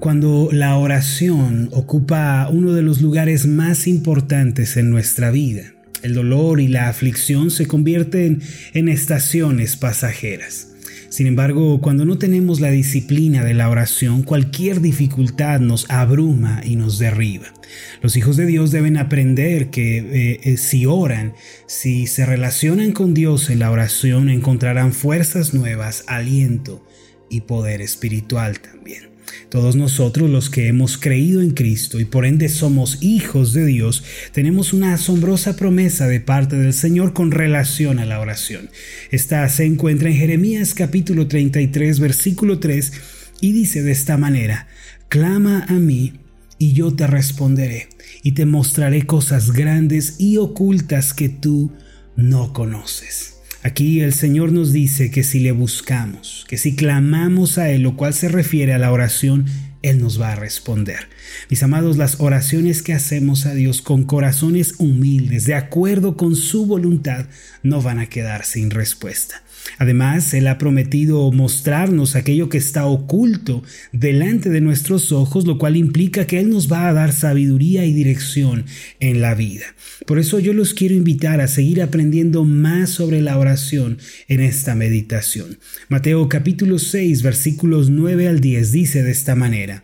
Cuando 0.00 0.48
la 0.50 0.78
oración 0.78 1.68
ocupa 1.72 2.48
uno 2.50 2.72
de 2.72 2.80
los 2.80 3.02
lugares 3.02 3.46
más 3.46 3.86
importantes 3.86 4.78
en 4.78 4.88
nuestra 4.88 5.30
vida, 5.30 5.74
el 6.02 6.14
dolor 6.14 6.58
y 6.58 6.68
la 6.68 6.88
aflicción 6.88 7.50
se 7.50 7.66
convierten 7.66 8.40
en 8.72 8.88
estaciones 8.88 9.76
pasajeras. 9.76 10.68
Sin 11.10 11.26
embargo, 11.26 11.82
cuando 11.82 12.06
no 12.06 12.16
tenemos 12.16 12.60
la 12.60 12.70
disciplina 12.70 13.44
de 13.44 13.52
la 13.52 13.68
oración, 13.68 14.22
cualquier 14.22 14.80
dificultad 14.80 15.60
nos 15.60 15.84
abruma 15.90 16.62
y 16.64 16.76
nos 16.76 16.98
derriba. 16.98 17.52
Los 18.00 18.16
hijos 18.16 18.38
de 18.38 18.46
Dios 18.46 18.70
deben 18.70 18.96
aprender 18.96 19.68
que 19.68 19.98
eh, 19.98 20.40
eh, 20.44 20.56
si 20.56 20.86
oran, 20.86 21.34
si 21.66 22.06
se 22.06 22.24
relacionan 22.24 22.92
con 22.92 23.12
Dios 23.12 23.50
en 23.50 23.58
la 23.58 23.70
oración, 23.70 24.30
encontrarán 24.30 24.94
fuerzas 24.94 25.52
nuevas, 25.52 26.04
aliento 26.06 26.86
y 27.28 27.42
poder 27.42 27.82
espiritual 27.82 28.60
también. 28.60 29.09
Todos 29.48 29.76
nosotros 29.76 30.30
los 30.30 30.50
que 30.50 30.68
hemos 30.68 30.96
creído 30.96 31.42
en 31.42 31.50
Cristo 31.50 31.98
y 32.00 32.04
por 32.04 32.24
ende 32.26 32.48
somos 32.48 32.98
hijos 33.00 33.52
de 33.52 33.66
Dios, 33.66 34.04
tenemos 34.32 34.72
una 34.72 34.94
asombrosa 34.94 35.56
promesa 35.56 36.06
de 36.06 36.20
parte 36.20 36.56
del 36.56 36.72
Señor 36.72 37.12
con 37.12 37.30
relación 37.30 37.98
a 37.98 38.06
la 38.06 38.20
oración. 38.20 38.70
Esta 39.10 39.48
se 39.48 39.64
encuentra 39.64 40.08
en 40.08 40.16
Jeremías 40.16 40.74
capítulo 40.74 41.26
33 41.26 42.00
versículo 42.00 42.58
3 42.58 42.92
y 43.40 43.52
dice 43.52 43.82
de 43.82 43.92
esta 43.92 44.16
manera, 44.16 44.68
Clama 45.08 45.64
a 45.68 45.74
mí 45.74 46.12
y 46.58 46.72
yo 46.74 46.94
te 46.94 47.06
responderé 47.06 47.88
y 48.22 48.32
te 48.32 48.46
mostraré 48.46 49.06
cosas 49.06 49.52
grandes 49.52 50.16
y 50.18 50.36
ocultas 50.36 51.14
que 51.14 51.28
tú 51.28 51.72
no 52.16 52.52
conoces. 52.52 53.39
Aquí 53.62 54.00
el 54.00 54.14
Señor 54.14 54.52
nos 54.52 54.72
dice 54.72 55.10
que 55.10 55.22
si 55.22 55.38
le 55.38 55.52
buscamos, 55.52 56.46
que 56.48 56.56
si 56.56 56.74
clamamos 56.74 57.58
a 57.58 57.68
Él, 57.68 57.82
lo 57.82 57.94
cual 57.94 58.14
se 58.14 58.28
refiere 58.28 58.72
a 58.72 58.78
la 58.78 58.90
oración, 58.90 59.44
Él 59.82 60.00
nos 60.00 60.20
va 60.20 60.32
a 60.32 60.36
responder. 60.36 61.08
Mis 61.48 61.62
amados, 61.62 61.96
las 61.96 62.20
oraciones 62.20 62.82
que 62.82 62.92
hacemos 62.92 63.46
a 63.46 63.54
Dios 63.54 63.82
con 63.82 64.04
corazones 64.04 64.74
humildes, 64.78 65.44
de 65.44 65.54
acuerdo 65.54 66.16
con 66.16 66.36
su 66.36 66.66
voluntad, 66.66 67.26
no 67.62 67.82
van 67.82 67.98
a 67.98 68.06
quedar 68.06 68.44
sin 68.44 68.70
respuesta. 68.70 69.42
Además, 69.78 70.34
Él 70.34 70.46
ha 70.46 70.58
prometido 70.58 71.30
mostrarnos 71.32 72.16
aquello 72.16 72.48
que 72.48 72.58
está 72.58 72.86
oculto 72.86 73.62
delante 73.92 74.50
de 74.50 74.60
nuestros 74.60 75.12
ojos, 75.12 75.46
lo 75.46 75.58
cual 75.58 75.76
implica 75.76 76.26
que 76.26 76.38
Él 76.38 76.50
nos 76.50 76.70
va 76.70 76.88
a 76.88 76.92
dar 76.92 77.12
sabiduría 77.12 77.84
y 77.84 77.92
dirección 77.92 78.64
en 79.00 79.20
la 79.20 79.34
vida. 79.34 79.66
Por 80.06 80.18
eso 80.18 80.38
yo 80.38 80.52
los 80.52 80.74
quiero 80.74 80.94
invitar 80.94 81.40
a 81.40 81.48
seguir 81.48 81.82
aprendiendo 81.82 82.44
más 82.44 82.90
sobre 82.90 83.20
la 83.20 83.38
oración 83.38 83.98
en 84.28 84.40
esta 84.40 84.74
meditación. 84.74 85.58
Mateo 85.88 86.28
capítulo 86.28 86.78
6 86.78 87.22
versículos 87.22 87.90
9 87.90 88.28
al 88.28 88.40
10 88.40 88.72
dice 88.72 89.02
de 89.02 89.10
esta 89.10 89.34
manera. 89.34 89.79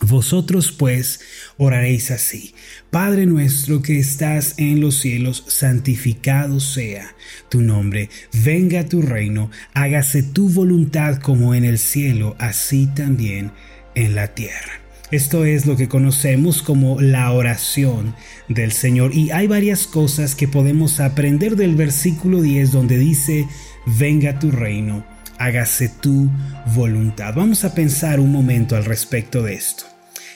Vosotros 0.00 0.72
pues 0.72 1.20
oraréis 1.58 2.10
así, 2.10 2.54
Padre 2.90 3.26
nuestro 3.26 3.82
que 3.82 3.98
estás 3.98 4.54
en 4.56 4.80
los 4.80 4.96
cielos, 4.96 5.44
santificado 5.46 6.58
sea 6.58 7.14
tu 7.50 7.60
nombre, 7.60 8.08
venga 8.32 8.88
tu 8.88 9.02
reino, 9.02 9.50
hágase 9.74 10.22
tu 10.22 10.48
voluntad 10.48 11.18
como 11.18 11.54
en 11.54 11.64
el 11.64 11.78
cielo, 11.78 12.34
así 12.38 12.86
también 12.86 13.52
en 13.94 14.14
la 14.14 14.28
tierra. 14.28 14.80
Esto 15.10 15.44
es 15.44 15.66
lo 15.66 15.76
que 15.76 15.88
conocemos 15.88 16.62
como 16.62 17.00
la 17.00 17.32
oración 17.32 18.14
del 18.48 18.70
Señor. 18.70 19.12
Y 19.12 19.32
hay 19.32 19.48
varias 19.48 19.88
cosas 19.88 20.36
que 20.36 20.46
podemos 20.46 21.00
aprender 21.00 21.56
del 21.56 21.74
versículo 21.74 22.40
10 22.40 22.70
donde 22.70 22.96
dice, 22.96 23.48
venga 23.86 24.38
tu 24.38 24.52
reino, 24.52 25.04
hágase 25.40 25.90
tu 26.00 26.30
voluntad. 26.74 27.34
Vamos 27.34 27.64
a 27.64 27.74
pensar 27.74 28.20
un 28.20 28.30
momento 28.30 28.76
al 28.76 28.84
respecto 28.84 29.42
de 29.42 29.54
esto. 29.54 29.84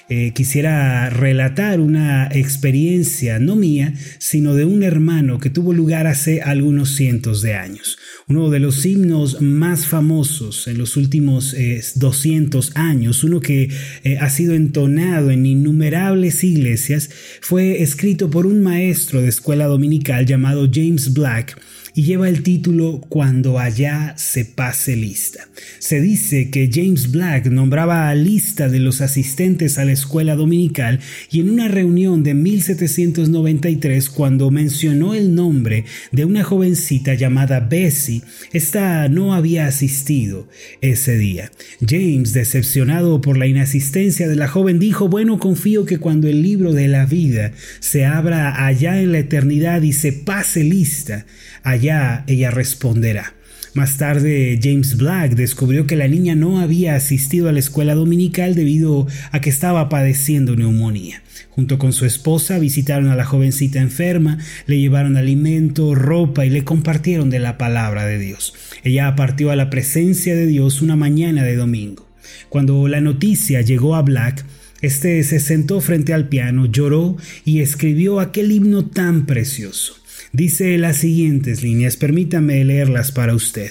Eh, 0.09 0.33
quisiera 0.35 1.09
relatar 1.09 1.81
una 1.81 2.29
experiencia, 2.31 3.39
no 3.39 3.57
mía, 3.57 3.95
sino 4.19 4.55
de 4.55 4.67
un 4.67 4.83
hermano 4.83 5.39
que 5.39 5.49
tuvo 5.49 5.73
lugar 5.73 6.07
hace 6.07 6.43
algunos 6.43 6.95
cientos 6.95 7.41
de 7.41 7.55
años. 7.55 7.99
Uno 8.29 8.51
de 8.51 8.61
los 8.61 8.85
himnos 8.85 9.41
más 9.41 9.87
famosos 9.87 10.69
en 10.69 10.77
los 10.77 10.97
últimos 10.99 11.55
200 11.95 12.69
eh, 12.69 12.73
años, 12.75 13.25
uno 13.25 13.41
que 13.41 13.71
eh, 14.05 14.19
ha 14.19 14.29
sido 14.29 14.55
entonado 14.55 15.31
en 15.31 15.47
innumerables 15.47 16.45
iglesias, 16.45 17.11
fue 17.41 17.83
escrito 17.83 18.31
por 18.31 18.47
un 18.47 18.63
maestro 18.63 19.23
de 19.23 19.29
escuela 19.29 19.67
dominical 19.67 20.27
llamado 20.27 20.69
James 20.71 21.15
Black 21.15 21.59
y 21.95 22.03
lleva 22.03 22.29
el 22.29 22.43
título 22.43 23.01
Cuando 23.09 23.59
allá 23.59 24.15
se 24.17 24.45
pase 24.45 24.97
lista. 24.97 25.47
Se 25.79 26.01
dice 26.01 26.51
que 26.51 26.69
James 26.73 27.13
Black 27.13 27.47
nombraba 27.47 28.09
a 28.09 28.15
lista 28.15 28.69
de 28.69 28.81
los 28.81 29.01
asistentes 29.01 29.79
a 29.79 29.85
la 29.85 29.93
escuela 29.93 30.35
dominical 30.35 30.99
y 31.31 31.41
en 31.41 31.51
una 31.51 31.69
reunión 31.69 32.25
de 32.25 32.35
1793 32.35 34.11
cuando 34.11 34.51
mencionó 34.51 35.15
el 35.15 35.35
nombre 35.35 35.85
de 36.11 36.25
una 36.25 36.43
jovencita 36.43 37.15
llamada 37.15 37.61
Bessie, 37.61 38.23
esta 38.53 39.09
no 39.09 39.33
había 39.33 39.67
asistido 39.67 40.49
ese 40.81 41.17
día. 41.17 41.53
James, 41.87 42.33
decepcionado 42.33 43.21
por 43.21 43.37
la 43.37 43.47
inasistencia 43.47 44.27
de 44.27 44.37
la 44.37 44.49
joven, 44.49 44.81
dijo, 44.81 45.09
bueno, 45.09 45.39
confío 45.39 45.85
que 45.85 45.99
cuando 45.99 46.29
el 46.29 46.43
libro 46.43 46.73
de 46.73 46.89
la 46.89 47.07
vida 47.07 47.53
se 47.79 48.05
abra 48.05 48.67
allá 48.67 49.01
en 49.01 49.13
la 49.13 49.19
eternidad 49.19 49.83
y 49.83 49.93
se 49.93 50.13
pase 50.13 50.65
lista, 50.65 51.27
allá 51.63 51.84
ella 52.27 52.51
responderá. 52.51 53.35
Más 53.75 53.99
tarde, 53.99 54.61
James 54.63 54.97
Black 54.97 55.35
descubrió 55.35 55.85
que 55.89 55.97
la 55.97 56.07
niña 56.07 56.37
no 56.37 56.61
había 56.61 56.95
asistido 56.95 57.49
a 57.49 57.53
la 57.53 57.59
escuela 57.59 57.97
dominical 57.97 58.55
debido 58.55 59.09
a 59.33 59.41
que 59.41 59.51
estaba 59.51 59.89
padeciendo 59.89 60.55
neumonía. 60.55 61.25
Junto 61.51 61.77
con 61.77 61.93
su 61.93 62.07
esposa 62.07 62.61
visitaron 62.61 63.09
a 63.09 63.17
la 63.17 63.25
jovencita 63.25 63.81
enferma, 63.81 64.39
le 64.67 64.79
llevaron 64.79 65.17
alimento, 65.17 65.97
ropa 65.97 66.47
y 66.47 66.51
le 66.51 66.63
compartieron 66.63 67.31
de 67.31 67.41
la 67.41 67.59
palabra 67.59 68.07
de 68.07 68.21
Dios. 68.21 68.55
Ella 68.85 69.17
partió 69.17 69.51
a 69.51 69.57
la 69.57 69.71
presencia 69.71 70.37
de 70.37 70.47
Dios 70.47 70.81
una 70.81 70.95
mañana 70.95 71.43
de 71.43 71.57
domingo. 71.57 72.09
Cuando 72.49 72.87
la 72.87 73.01
noticia 73.01 73.61
llegó 73.61 73.97
a 73.97 74.03
Black, 74.03 74.45
este 74.83 75.23
se 75.25 75.41
sentó 75.41 75.81
frente 75.81 76.13
al 76.13 76.29
piano, 76.29 76.67
lloró 76.67 77.17
y 77.45 77.61
escribió 77.61 78.21
aquel 78.21 78.53
himno 78.53 78.87
tan 78.87 79.27
precioso. 79.27 80.04
Dice 80.35 80.77
las 80.79 80.97
siguientes 80.97 81.63
líneas, 81.63 81.97
permítame 81.97 82.65
leerlas 82.65 83.13
para 83.13 83.37
usted. 83.37 83.71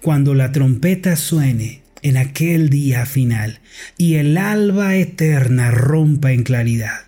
Cuando 0.00 0.32
la 0.32 0.52
trompeta 0.52 1.16
suene 1.16 1.82
en 2.00 2.16
aquel 2.16 2.70
día 2.70 3.04
final 3.04 3.60
y 3.98 4.14
el 4.14 4.38
alba 4.38 4.96
eterna 4.96 5.70
rompa 5.70 6.32
en 6.32 6.44
claridad, 6.44 7.00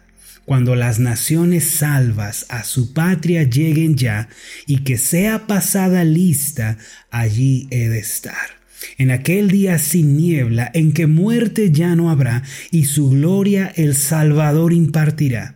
cuando 0.44 0.77
las 0.77 0.99
naciones 0.99 1.65
salvas 1.65 2.44
a 2.50 2.62
su 2.62 2.93
patria 2.93 3.44
lleguen 3.44 3.97
ya 3.97 4.28
y 4.66 4.81
que 4.81 4.99
sea 4.99 5.47
pasada 5.47 6.05
lista, 6.05 6.77
allí 7.11 7.69
he 7.71 7.88
de 7.88 8.00
estar. 8.00 8.61
En 8.99 9.11
aquel 9.11 9.49
día 9.50 9.78
sin 9.78 10.19
niebla, 10.19 10.71
en 10.75 10.93
que 10.93 11.06
muerte 11.06 11.71
ya 11.72 11.97
no 11.97 12.11
habrá, 12.11 12.43
y 12.71 12.84
su 12.84 13.09
gloria 13.09 13.72
el 13.77 13.97
Salvador 13.97 14.75
impartirá 14.75 15.55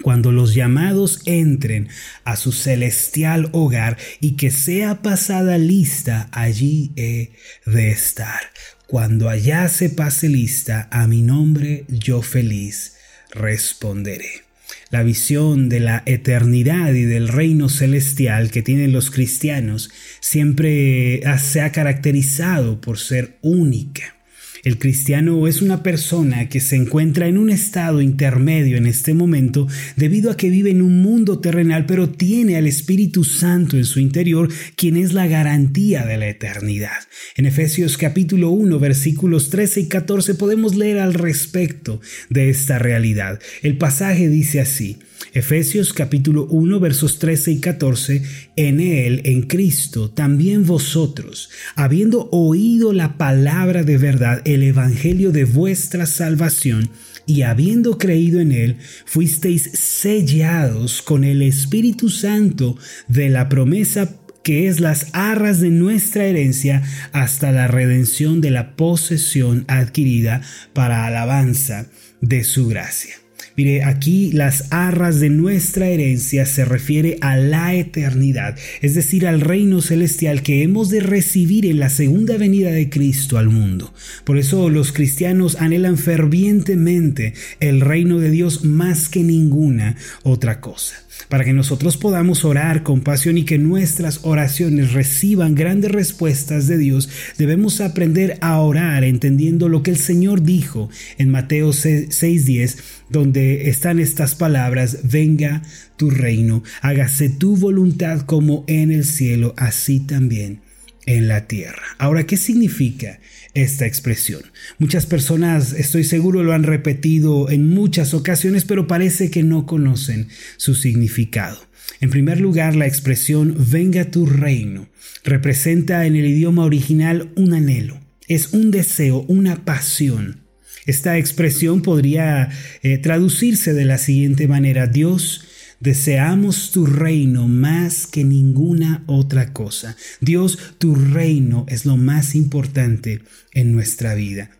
cuando 0.00 0.32
los 0.32 0.54
llamados 0.54 1.20
entren 1.26 1.88
a 2.24 2.36
su 2.36 2.52
celestial 2.52 3.50
hogar 3.52 3.98
y 4.20 4.36
que 4.36 4.50
sea 4.50 5.02
pasada 5.02 5.58
lista, 5.58 6.28
allí 6.32 6.92
he 6.96 7.32
de 7.66 7.90
estar. 7.90 8.40
Cuando 8.86 9.28
allá 9.28 9.68
se 9.68 9.90
pase 9.90 10.28
lista, 10.28 10.88
a 10.90 11.06
mi 11.06 11.20
nombre 11.20 11.84
yo 11.88 12.22
feliz 12.22 12.96
responderé. 13.30 14.42
La 14.90 15.02
visión 15.02 15.68
de 15.68 15.80
la 15.80 16.02
eternidad 16.06 16.92
y 16.92 17.04
del 17.04 17.28
reino 17.28 17.68
celestial 17.68 18.50
que 18.50 18.62
tienen 18.62 18.92
los 18.92 19.10
cristianos 19.10 19.90
siempre 20.20 21.22
se 21.38 21.62
ha 21.62 21.72
caracterizado 21.72 22.80
por 22.80 22.98
ser 22.98 23.38
única 23.40 24.14
el 24.62 24.78
cristiano 24.78 25.48
es 25.48 25.60
una 25.60 25.82
persona 25.82 26.48
que 26.48 26.60
se 26.60 26.76
encuentra 26.76 27.26
en 27.26 27.36
un 27.36 27.50
estado 27.50 28.00
intermedio 28.00 28.76
en 28.76 28.86
este 28.86 29.12
momento 29.12 29.66
debido 29.96 30.30
a 30.30 30.36
que 30.36 30.50
vive 30.50 30.70
en 30.70 30.82
un 30.82 31.02
mundo 31.02 31.40
terrenal 31.40 31.84
pero 31.86 32.10
tiene 32.10 32.56
al 32.56 32.68
Espíritu 32.68 33.24
Santo 33.24 33.76
en 33.76 33.84
su 33.84 33.98
interior 33.98 34.48
quien 34.76 34.96
es 34.96 35.12
la 35.12 35.26
garantía 35.26 36.06
de 36.06 36.16
la 36.16 36.28
eternidad. 36.28 36.98
En 37.36 37.46
Efesios 37.46 37.98
capítulo 37.98 38.50
1 38.50 38.78
versículos 38.78 39.50
13 39.50 39.80
y 39.80 39.88
14 39.88 40.36
podemos 40.36 40.76
leer 40.76 40.98
al 40.98 41.14
respecto 41.14 42.00
de 42.28 42.50
esta 42.50 42.78
realidad. 42.78 43.40
El 43.62 43.78
pasaje 43.78 44.28
dice 44.28 44.60
así, 44.60 44.98
Efesios 45.32 45.92
capítulo 45.92 46.46
1 46.46 46.80
versos 46.80 47.18
13 47.18 47.52
y 47.52 47.60
14, 47.60 48.22
en 48.56 48.80
Él, 48.80 49.22
en 49.24 49.42
Cristo, 49.42 50.10
también 50.10 50.66
vosotros, 50.66 51.50
habiendo 51.74 52.28
oído 52.30 52.92
la 52.92 53.16
palabra 53.16 53.82
de 53.82 53.98
verdad, 53.98 54.42
el 54.44 54.62
Evangelio 54.62 55.32
de 55.32 55.44
vuestra 55.44 56.06
salvación, 56.06 56.90
y 57.24 57.42
habiendo 57.42 57.98
creído 57.98 58.40
en 58.40 58.52
Él, 58.52 58.76
fuisteis 59.06 59.70
sellados 59.72 61.02
con 61.02 61.24
el 61.24 61.42
Espíritu 61.42 62.10
Santo 62.10 62.76
de 63.08 63.28
la 63.28 63.48
promesa 63.48 64.16
que 64.42 64.66
es 64.66 64.80
las 64.80 65.06
arras 65.12 65.60
de 65.60 65.70
nuestra 65.70 66.24
herencia 66.24 66.82
hasta 67.12 67.52
la 67.52 67.68
redención 67.68 68.40
de 68.40 68.50
la 68.50 68.74
posesión 68.74 69.64
adquirida 69.68 70.42
para 70.72 71.06
alabanza 71.06 71.86
de 72.20 72.42
su 72.42 72.66
gracia. 72.66 73.21
Mire, 73.56 73.84
aquí 73.84 74.32
las 74.32 74.72
arras 74.72 75.20
de 75.20 75.30
nuestra 75.30 75.88
herencia 75.88 76.46
se 76.46 76.64
refiere 76.64 77.18
a 77.20 77.36
la 77.36 77.74
eternidad, 77.74 78.56
es 78.80 78.94
decir, 78.94 79.26
al 79.26 79.40
reino 79.40 79.82
celestial 79.82 80.42
que 80.42 80.62
hemos 80.62 80.90
de 80.90 81.00
recibir 81.00 81.66
en 81.66 81.78
la 81.78 81.88
segunda 81.88 82.36
venida 82.36 82.70
de 82.70 82.88
Cristo 82.88 83.38
al 83.38 83.48
mundo. 83.48 83.92
Por 84.24 84.38
eso 84.38 84.68
los 84.70 84.92
cristianos 84.92 85.56
anhelan 85.56 85.98
fervientemente 85.98 87.34
el 87.60 87.80
reino 87.80 88.18
de 88.18 88.30
Dios 88.30 88.64
más 88.64 89.08
que 89.08 89.22
ninguna 89.22 89.96
otra 90.22 90.60
cosa 90.60 91.02
para 91.28 91.44
que 91.44 91.52
nosotros 91.52 91.96
podamos 91.96 92.44
orar 92.44 92.82
con 92.82 93.00
pasión 93.00 93.38
y 93.38 93.44
que 93.44 93.58
nuestras 93.58 94.20
oraciones 94.22 94.92
reciban 94.92 95.54
grandes 95.54 95.92
respuestas 95.92 96.66
de 96.66 96.78
Dios, 96.78 97.08
debemos 97.38 97.80
aprender 97.80 98.38
a 98.40 98.58
orar 98.60 99.04
entendiendo 99.04 99.68
lo 99.68 99.82
que 99.82 99.90
el 99.90 99.98
Señor 99.98 100.42
dijo 100.42 100.90
en 101.18 101.30
Mateo 101.30 101.72
6:10, 101.72 102.78
donde 103.08 103.68
están 103.68 103.98
estas 103.98 104.34
palabras, 104.34 104.98
venga 105.04 105.62
tu 105.96 106.10
reino, 106.10 106.62
hágase 106.80 107.28
tu 107.28 107.56
voluntad 107.56 108.22
como 108.22 108.64
en 108.66 108.90
el 108.90 109.04
cielo, 109.04 109.54
así 109.56 110.00
también 110.00 110.60
en 111.06 111.28
la 111.28 111.46
tierra. 111.46 111.82
Ahora, 111.98 112.26
¿qué 112.26 112.36
significa 112.36 113.20
esta 113.54 113.86
expresión? 113.86 114.42
Muchas 114.78 115.06
personas, 115.06 115.72
estoy 115.72 116.04
seguro, 116.04 116.42
lo 116.42 116.52
han 116.52 116.62
repetido 116.62 117.50
en 117.50 117.68
muchas 117.68 118.14
ocasiones, 118.14 118.64
pero 118.64 118.86
parece 118.86 119.30
que 119.30 119.42
no 119.42 119.66
conocen 119.66 120.28
su 120.56 120.74
significado. 120.74 121.58
En 122.00 122.10
primer 122.10 122.40
lugar, 122.40 122.74
la 122.76 122.86
expresión 122.86 123.56
venga 123.58 124.10
tu 124.10 124.26
reino 124.26 124.88
representa 125.24 126.06
en 126.06 126.16
el 126.16 126.26
idioma 126.26 126.64
original 126.64 127.30
un 127.36 127.54
anhelo, 127.54 128.00
es 128.28 128.52
un 128.52 128.70
deseo, 128.70 129.24
una 129.28 129.64
pasión. 129.64 130.40
Esta 130.84 131.16
expresión 131.16 131.82
podría 131.82 132.50
eh, 132.82 132.98
traducirse 132.98 133.72
de 133.72 133.84
la 133.84 133.98
siguiente 133.98 134.48
manera, 134.48 134.88
Dios, 134.88 135.44
Deseamos 135.82 136.70
tu 136.70 136.86
reino 136.86 137.48
más 137.48 138.06
que 138.06 138.22
ninguna 138.22 139.02
otra 139.08 139.52
cosa. 139.52 139.96
Dios, 140.20 140.56
tu 140.78 140.94
reino 140.94 141.66
es 141.68 141.86
lo 141.86 141.96
más 141.96 142.36
importante 142.36 143.22
en 143.52 143.72
nuestra 143.72 144.14
vida. 144.14 144.50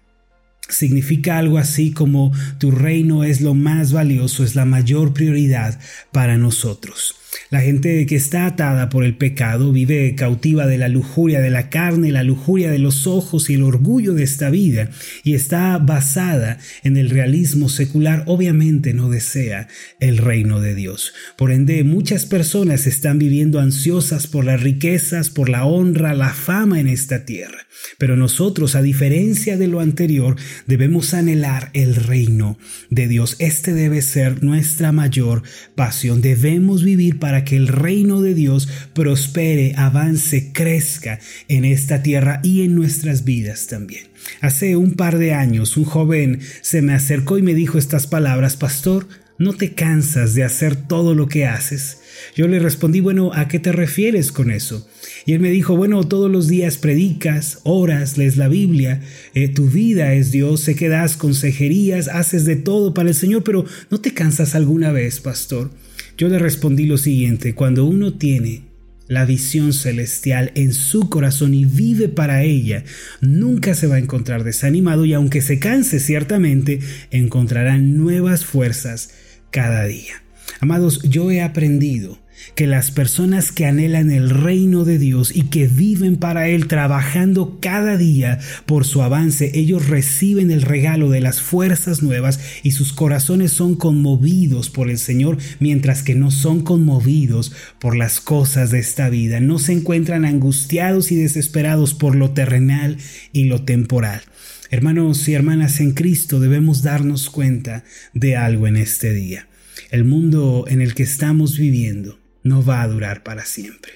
Significa 0.69 1.38
algo 1.38 1.58
así 1.58 1.92
como 1.92 2.32
tu 2.58 2.72
reino 2.72 3.22
es 3.22 3.40
lo 3.40 3.54
más 3.54 3.92
valioso, 3.92 4.42
es 4.42 4.56
la 4.56 4.64
mayor 4.64 5.14
prioridad 5.14 5.78
para 6.10 6.38
nosotros. 6.38 7.14
La 7.50 7.61
gente 7.61 8.06
que 8.06 8.17
está 8.17 8.46
atada 8.46 8.88
por 8.88 9.05
el 9.05 9.17
pecado 9.17 9.73
vive 9.73 10.14
cautiva 10.14 10.67
de 10.67 10.79
la 10.79 10.88
lujuria 10.88 11.40
de 11.40 11.50
la 11.50 11.70
carne, 11.70 12.11
la 12.11 12.23
lujuria 12.23 12.70
de 12.70 12.79
los 12.79 13.06
ojos 13.06 13.50
y 13.50 13.55
el 13.55 13.62
orgullo 13.62 14.14
de 14.14 14.23
esta 14.23 14.50
vida 14.50 14.90
y 15.23 15.34
está 15.34 15.79
basada 15.79 16.58
en 16.82 16.96
el 16.96 17.11
realismo 17.11 17.69
secular, 17.69 18.25
obviamente 18.26 18.94
no 18.94 19.08
desea 19.08 19.69
el 20.00 20.19
reino 20.19 20.61
de 20.61 20.75
Dios. 20.75 21.12
Por 21.37 21.52
ende, 21.52 21.84
muchas 21.84 22.26
personas 22.26 22.87
están 22.87 23.19
viviendo 23.19 23.61
ansiosas 23.61 24.26
por 24.26 24.44
las 24.44 24.62
riquezas, 24.62 25.31
por 25.31 25.49
la 25.49 25.64
honra, 25.64 26.14
la 26.14 26.31
fama 26.31 26.81
en 26.81 26.88
esta 26.88 27.25
tierra. 27.25 27.67
Pero 27.99 28.17
nosotros, 28.17 28.75
a 28.75 28.82
diferencia 28.82 29.56
de 29.56 29.69
lo 29.69 29.81
anterior, 29.81 30.37
debemos 30.67 31.14
anhelar 31.14 31.70
el 31.73 31.96
reino 31.96 32.58
de 32.90 33.08
Dios. 33.08 33.37
Este 33.38 33.73
debe 33.75 34.02
ser 34.02 34.43
nuestra 34.43 34.93
mayor 34.93 35.43
pasión. 35.75 36.20
Debemos 36.20 36.85
vivir 36.85 37.19
para 37.22 37.44
que 37.44 37.54
el 37.54 37.69
reino 37.69 38.20
de 38.20 38.34
Dios 38.34 38.69
prospere, 38.94 39.74
avance, 39.76 40.50
crezca 40.52 41.20
en 41.46 41.64
esta 41.64 42.02
tierra 42.02 42.40
y 42.42 42.62
en 42.62 42.74
nuestras 42.74 43.22
vidas 43.22 43.69
también. 43.69 44.08
Hace 44.40 44.74
un 44.74 44.94
par 44.94 45.19
de 45.19 45.32
años 45.32 45.76
un 45.76 45.84
joven 45.84 46.40
se 46.62 46.82
me 46.82 46.94
acercó 46.94 47.38
y 47.38 47.42
me 47.42 47.54
dijo 47.54 47.78
estas 47.78 48.08
palabras, 48.08 48.56
Pastor, 48.56 49.06
¿no 49.38 49.52
te 49.52 49.72
cansas 49.72 50.34
de 50.34 50.42
hacer 50.42 50.74
todo 50.74 51.14
lo 51.14 51.28
que 51.28 51.46
haces? 51.46 51.98
Yo 52.34 52.48
le 52.48 52.58
respondí, 52.58 52.98
bueno, 52.98 53.30
¿a 53.32 53.46
qué 53.46 53.60
te 53.60 53.70
refieres 53.70 54.32
con 54.32 54.50
eso? 54.50 54.88
Y 55.25 55.34
él 55.34 55.38
me 55.38 55.52
dijo, 55.52 55.76
bueno, 55.76 56.02
todos 56.02 56.28
los 56.28 56.48
días 56.48 56.76
predicas, 56.76 57.60
oras, 57.62 58.18
lees 58.18 58.36
la 58.36 58.48
Biblia, 58.48 59.00
eh, 59.34 59.46
tu 59.46 59.68
vida 59.68 60.12
es 60.14 60.32
Dios, 60.32 60.62
sé 60.62 60.75
que 60.75 60.88
das 60.88 61.16
consejerías, 61.16 62.08
haces 62.08 62.46
de 62.46 62.56
todo 62.56 62.94
para 62.94 63.10
el 63.10 63.14
Señor, 63.14 63.44
pero 63.44 63.64
¿no 63.90 64.00
te 64.00 64.12
cansas 64.12 64.56
alguna 64.56 64.90
vez, 64.90 65.20
pastor? 65.20 65.70
Yo 66.17 66.29
le 66.29 66.38
respondí 66.38 66.87
lo 66.87 66.99
siguiente, 66.99 67.55
cuando 67.55 67.85
uno 67.85 68.14
tiene 68.14 68.62
la 69.09 69.25
visión 69.25 69.73
celestial 69.73 70.53
en 70.55 70.73
su 70.73 71.09
corazón 71.11 71.55
y 71.55 71.64
vive 71.64 72.09
para 72.09 72.43
ella, 72.43 72.85
nunca 73.20 73.75
se 73.75 73.87
va 73.87 73.97
a 73.97 73.99
encontrar 73.99 74.44
desanimado 74.44 75.05
y 75.05 75.12
aunque 75.12 75.43
se 75.43 75.59
canse 75.59 76.00
ciertamente, 76.00 76.81
encontrará 77.11 77.79
nuevas 77.79 78.44
fuerzas 78.44 79.11
cada 79.50 79.85
día. 79.85 80.23
Amados, 80.61 81.03
yo 81.03 81.31
he 81.31 81.43
aprendido 81.43 82.21
que 82.55 82.67
las 82.67 82.90
personas 82.90 83.52
que 83.52 83.67
anhelan 83.67 84.11
el 84.11 84.31
reino 84.31 84.84
de 84.84 84.99
Dios 84.99 85.34
y 85.34 85.44
que 85.44 85.69
viven 85.69 86.17
para 86.17 86.49
Él 86.49 86.67
trabajando 86.67 87.58
cada 87.61 87.96
día 87.96 88.38
por 88.67 88.84
su 88.84 89.02
avance, 89.02 89.52
ellos 89.55 89.88
reciben 89.88 90.50
el 90.50 90.62
regalo 90.62 91.11
de 91.11 91.20
las 91.20 91.40
fuerzas 91.40 92.02
nuevas 92.02 92.40
y 92.62 92.73
sus 92.73 92.93
corazones 92.93 93.52
son 93.52 93.75
conmovidos 93.75 94.70
por 94.70 94.90
el 94.90 94.99
Señor, 94.99 95.38
mientras 95.61 96.02
que 96.02 96.14
no 96.14 96.31
son 96.31 96.62
conmovidos 96.62 97.52
por 97.79 97.96
las 97.96 98.20
cosas 98.20 98.70
de 98.70 98.81
esta 98.81 99.08
vida, 99.08 99.40
no 99.40 99.58
se 99.58 99.73
encuentran 99.73 100.25
angustiados 100.25 101.12
y 101.12 101.17
desesperados 101.17 101.94
por 101.94 102.14
lo 102.14 102.31
terrenal 102.31 102.99
y 103.32 103.44
lo 103.44 103.62
temporal. 103.62 104.23
Hermanos 104.70 105.28
y 105.28 105.35
hermanas 105.35 105.81
en 105.81 105.93
Cristo 105.93 106.40
debemos 106.40 106.82
darnos 106.82 107.28
cuenta 107.28 107.85
de 108.14 108.37
algo 108.37 108.67
en 108.67 108.76
este 108.76 109.12
día. 109.12 109.46
El 109.90 110.05
mundo 110.05 110.64
en 110.67 110.81
el 110.81 110.94
que 110.94 111.02
estamos 111.02 111.58
viviendo 111.58 112.21
no 112.42 112.64
va 112.64 112.82
a 112.82 112.88
durar 112.88 113.22
para 113.22 113.44
siempre. 113.44 113.92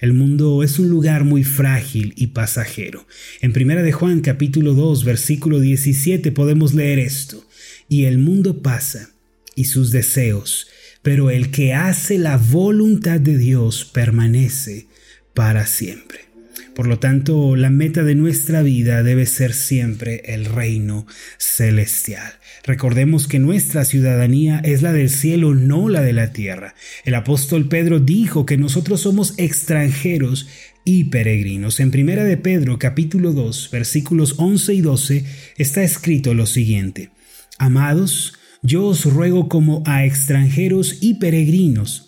El 0.00 0.12
mundo 0.12 0.62
es 0.62 0.78
un 0.78 0.88
lugar 0.88 1.24
muy 1.24 1.44
frágil 1.44 2.12
y 2.16 2.28
pasajero. 2.28 3.06
En 3.40 3.52
Primera 3.52 3.82
de 3.82 3.92
Juan 3.92 4.20
capítulo 4.20 4.74
2 4.74 5.04
versículo 5.04 5.60
17 5.60 6.32
podemos 6.32 6.74
leer 6.74 6.98
esto: 6.98 7.46
Y 7.88 8.04
el 8.04 8.18
mundo 8.18 8.62
pasa 8.62 9.10
y 9.54 9.64
sus 9.64 9.92
deseos, 9.92 10.66
pero 11.02 11.30
el 11.30 11.50
que 11.50 11.74
hace 11.74 12.18
la 12.18 12.36
voluntad 12.36 13.20
de 13.20 13.38
Dios 13.38 13.84
permanece 13.84 14.88
para 15.32 15.66
siempre. 15.66 16.33
Por 16.74 16.88
lo 16.88 16.98
tanto, 16.98 17.54
la 17.54 17.70
meta 17.70 18.02
de 18.02 18.16
nuestra 18.16 18.62
vida 18.62 19.04
debe 19.04 19.26
ser 19.26 19.54
siempre 19.54 20.22
el 20.24 20.44
reino 20.44 21.06
celestial. 21.38 22.32
Recordemos 22.64 23.28
que 23.28 23.38
nuestra 23.38 23.84
ciudadanía 23.84 24.60
es 24.64 24.82
la 24.82 24.92
del 24.92 25.08
cielo, 25.08 25.54
no 25.54 25.88
la 25.88 26.02
de 26.02 26.12
la 26.12 26.32
tierra. 26.32 26.74
El 27.04 27.14
apóstol 27.14 27.68
Pedro 27.68 28.00
dijo 28.00 28.44
que 28.44 28.56
nosotros 28.56 29.02
somos 29.02 29.34
extranjeros 29.38 30.48
y 30.84 31.04
peregrinos. 31.04 31.78
En 31.78 31.92
Primera 31.92 32.24
de 32.24 32.38
Pedro 32.38 32.76
capítulo 32.80 33.32
2 33.32 33.70
versículos 33.70 34.34
11 34.38 34.74
y 34.74 34.80
12 34.80 35.24
está 35.56 35.84
escrito 35.84 36.34
lo 36.34 36.46
siguiente: 36.46 37.10
Amados, 37.56 38.34
yo 38.62 38.84
os 38.86 39.04
ruego 39.04 39.48
como 39.48 39.84
a 39.86 40.04
extranjeros 40.04 40.98
y 41.00 41.14
peregrinos 41.14 42.03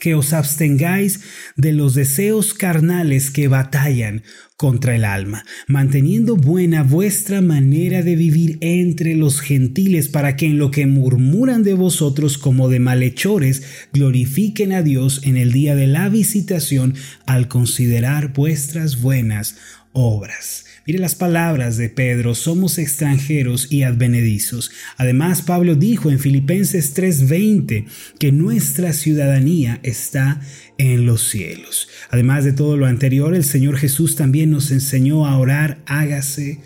que 0.00 0.16
os 0.16 0.32
abstengáis 0.32 1.20
de 1.56 1.72
los 1.72 1.94
deseos 1.94 2.54
carnales 2.54 3.30
que 3.30 3.46
batallan 3.46 4.24
contra 4.60 4.94
el 4.94 5.06
alma, 5.06 5.46
manteniendo 5.68 6.36
buena 6.36 6.82
vuestra 6.82 7.40
manera 7.40 8.02
de 8.02 8.14
vivir 8.14 8.58
entre 8.60 9.14
los 9.14 9.40
gentiles, 9.40 10.08
para 10.08 10.36
que 10.36 10.44
en 10.44 10.58
lo 10.58 10.70
que 10.70 10.84
murmuran 10.84 11.62
de 11.62 11.72
vosotros 11.72 12.36
como 12.36 12.68
de 12.68 12.78
malhechores, 12.78 13.62
glorifiquen 13.94 14.74
a 14.74 14.82
Dios 14.82 15.22
en 15.24 15.38
el 15.38 15.52
día 15.52 15.74
de 15.74 15.86
la 15.86 16.10
visitación 16.10 16.92
al 17.24 17.48
considerar 17.48 18.34
vuestras 18.34 19.00
buenas 19.00 19.56
obras. 19.94 20.66
Mire 20.86 20.98
las 20.98 21.14
palabras 21.14 21.76
de 21.76 21.88
Pedro, 21.88 22.34
somos 22.34 22.78
extranjeros 22.78 23.70
y 23.70 23.82
advenedizos. 23.82 24.70
Además, 24.96 25.40
Pablo 25.42 25.74
dijo 25.74 26.10
en 26.10 26.18
Filipenses 26.18 26.94
3:20 26.94 27.86
que 28.18 28.32
nuestra 28.32 28.92
ciudadanía 28.92 29.80
está 29.82 30.40
en 30.78 31.04
los 31.04 31.28
cielos. 31.28 31.88
Además 32.10 32.44
de 32.44 32.52
todo 32.52 32.76
lo 32.76 32.86
anterior, 32.86 33.34
el 33.34 33.44
Señor 33.44 33.76
Jesús 33.76 34.16
también 34.16 34.49
nos 34.50 34.70
enseñó 34.70 35.26
a 35.26 35.38
orar, 35.38 35.78
hágase 35.86 36.60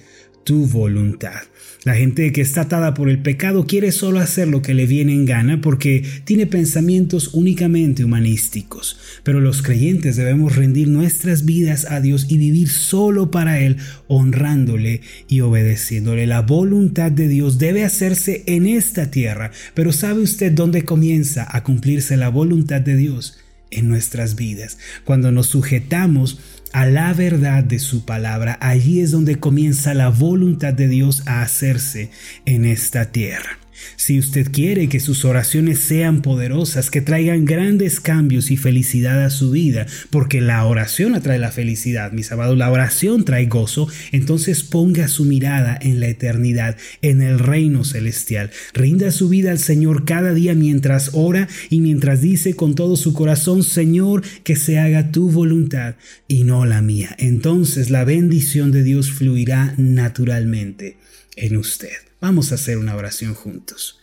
tu 0.45 0.67
voluntad. 0.67 1.43
La 1.85 1.95
gente 1.95 2.33
que 2.33 2.41
está 2.41 2.63
atada 2.63 2.95
por 2.95 3.11
el 3.11 3.19
pecado 3.19 3.67
quiere 3.67 3.93
solo 3.93 4.19
hacer 4.19 4.49
lo 4.49 4.63
que 4.63 4.73
le 4.73 4.87
viene 4.87 5.13
en 5.13 5.27
gana 5.27 5.61
porque 5.61 6.03
tiene 6.25 6.47
pensamientos 6.47 7.35
únicamente 7.35 8.05
humanísticos. 8.05 8.99
Pero 9.23 9.41
los 9.41 9.61
creyentes 9.61 10.17
debemos 10.17 10.57
rendir 10.57 10.89
nuestras 10.89 11.45
vidas 11.45 11.87
a 11.91 12.01
Dios 12.01 12.27
y 12.31 12.39
vivir 12.39 12.71
solo 12.71 13.31
para 13.31 13.61
Él, 13.61 13.77
honrándole 14.07 15.03
y 15.29 15.41
obedeciéndole. 15.41 16.27
La 16.27 16.41
voluntad 16.41 17.13
de 17.13 17.29
Dios 17.29 17.59
debe 17.59 17.85
hacerse 17.85 18.45
en 18.47 18.67
esta 18.67 19.11
tierra. 19.11 19.51
Pero 19.75 19.93
¿sabe 19.93 20.23
usted 20.23 20.53
dónde 20.53 20.87
comienza 20.87 21.47
a 21.51 21.65
cumplirse 21.65 22.17
la 22.17 22.31
voluntad 22.31 22.81
de 22.81 22.97
Dios? 22.97 23.44
En 23.75 23.89
nuestras 23.89 24.37
vidas. 24.37 24.79
Cuando 25.05 25.31
nos 25.31 25.49
sujetamos 25.49 26.39
a 26.73 26.87
la 26.87 27.13
verdad 27.15 27.63
de 27.63 27.79
su 27.79 28.05
palabra, 28.05 28.59
allí 28.61 29.01
es 29.01 29.11
donde 29.11 29.39
comienza 29.39 29.95
la 29.95 30.09
voluntad 30.09 30.75
de 30.75 30.89
Dios 30.89 31.23
a 31.27 31.43
hacerse 31.43 32.11
en 32.47 32.65
esta 32.65 33.13
tierra. 33.13 33.64
Si 33.97 34.19
usted 34.19 34.51
quiere 34.51 34.89
que 34.89 35.01
sus 35.01 35.25
oraciones 35.25 35.79
sean 35.81 36.23
poderosas, 36.23 36.91
que 36.91 37.01
traigan 37.01 37.45
grandes 37.45 38.01
cambios 38.01 38.51
y 38.51 38.57
felicidad 38.57 39.25
a 39.25 39.31
su 39.31 39.51
vida, 39.51 39.87
porque 40.11 40.41
la 40.41 40.65
oración 40.65 41.15
atrae 41.15 41.39
la 41.39 41.51
felicidad, 41.51 42.13
mis 42.13 42.33
amados, 42.33 42.57
la 42.57 42.71
oración 42.71 43.25
trae 43.25 43.47
gozo, 43.47 43.89
entonces 44.13 44.63
ponga 44.63 45.09
su 45.09 45.25
mirada 45.25 45.79
en 45.81 46.01
la 46.01 46.09
eternidad, 46.09 46.77
en 47.03 47.23
el 47.23 47.39
reino 47.39 47.85
celestial. 47.85 48.51
Rinda 48.73 49.11
su 49.11 49.29
vida 49.29 49.51
al 49.51 49.59
Señor 49.59 50.05
cada 50.05 50.35
día 50.35 50.55
mientras 50.55 51.11
ora 51.13 51.49
y 51.71 51.81
mientras 51.81 52.21
dice 52.21 52.55
con 52.55 52.75
todo 52.75 52.97
su 52.97 53.13
corazón, 53.13 53.63
Señor, 53.63 54.23
que 54.43 54.57
se 54.57 54.79
haga 54.79 55.11
tu 55.11 55.31
voluntad 55.31 55.97
y 56.29 56.45
no 56.45 56.65
la 56.65 56.83
mía. 56.83 57.15
Entonces 57.19 57.91
la 57.91 58.05
bendición 58.05 58.73
de 58.73 58.83
Dios 58.83 59.11
fluirá 59.11 59.75
naturalmente 59.77 60.97
en 61.37 61.57
usted. 61.57 61.91
Vamos 62.25 62.53
a 62.53 62.55
hacer 62.55 62.79
una 62.79 62.97
oración 62.97 63.35
juntos. 63.35 64.01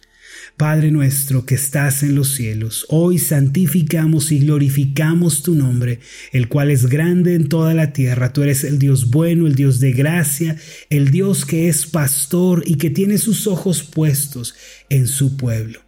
Padre 0.56 0.92
nuestro 0.92 1.44
que 1.44 1.56
estás 1.56 2.04
en 2.04 2.14
los 2.14 2.36
cielos, 2.36 2.86
hoy 2.90 3.18
santificamos 3.18 4.32
y 4.32 4.42
glorificamos 4.42 5.42
tu 5.42 5.56
nombre, 5.56 6.02
el 6.32 6.48
cual 6.48 6.70
es 6.70 6.86
grande 6.86 7.34
en 7.34 7.50
toda 7.50 7.74
la 7.74 7.94
tierra. 7.94 8.32
Tú 8.32 8.44
eres 8.44 8.64
el 8.64 8.78
Dios 8.78 9.10
bueno, 9.10 9.48
el 9.48 9.56
Dios 9.56 9.80
de 9.80 9.94
gracia, 9.94 10.56
el 10.92 11.10
Dios 11.10 11.46
que 11.46 11.68
es 11.68 11.88
pastor 11.88 12.62
y 12.68 12.76
que 12.76 12.92
tiene 12.92 13.18
sus 13.18 13.48
ojos 13.48 13.82
puestos 13.82 14.54
en 14.90 15.08
su 15.08 15.36
pueblo. 15.36 15.82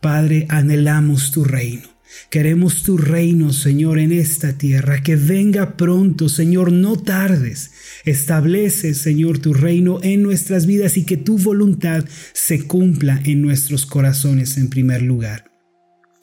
Padre, 0.00 0.46
anhelamos 0.48 1.32
tu 1.32 1.44
reino. 1.44 1.93
Queremos 2.30 2.82
tu 2.82 2.96
reino, 2.96 3.52
Señor, 3.52 3.98
en 3.98 4.12
esta 4.12 4.58
tierra. 4.58 5.02
Que 5.02 5.16
venga 5.16 5.76
pronto, 5.76 6.28
Señor, 6.28 6.72
no 6.72 6.96
tardes. 6.96 7.72
Establece, 8.04 8.94
Señor, 8.94 9.38
tu 9.38 9.54
reino 9.54 9.98
en 10.02 10.22
nuestras 10.22 10.66
vidas 10.66 10.96
y 10.96 11.04
que 11.04 11.16
tu 11.16 11.38
voluntad 11.38 12.04
se 12.32 12.62
cumpla 12.62 13.20
en 13.24 13.42
nuestros 13.42 13.86
corazones 13.86 14.56
en 14.56 14.68
primer 14.68 15.02
lugar. 15.02 15.54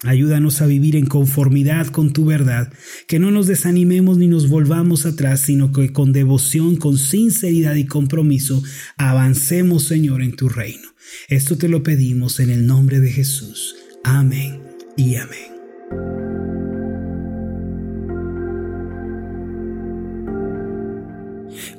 Ayúdanos 0.04 0.62
a 0.62 0.66
vivir 0.66 0.96
en 0.96 1.06
conformidad 1.06 1.88
con 1.88 2.12
tu 2.12 2.26
verdad, 2.26 2.74
que 3.08 3.20
no 3.20 3.30
nos 3.30 3.46
desanimemos 3.46 4.18
ni 4.18 4.28
nos 4.28 4.50
volvamos 4.50 5.06
atrás, 5.06 5.42
sino 5.42 5.72
que 5.72 5.94
con 5.94 6.12
devoción, 6.12 6.76
con 6.76 6.98
sinceridad 6.98 7.76
y 7.76 7.86
compromiso 7.86 8.64
avancemos, 8.98 9.84
Señor, 9.84 10.24
en 10.24 10.36
tu 10.36 10.50
reino. 10.50 10.90
Esto 11.28 11.56
te 11.58 11.68
lo 11.68 11.84
pedimos 11.84 12.40
en 12.40 12.50
el 12.50 12.66
nombre 12.66 13.00
de 13.00 13.12
Jesús. 13.12 13.76
Amén 14.04 14.60
y 14.98 15.16
amén. 15.18 15.51
thank 15.92 16.04
you 16.20 16.31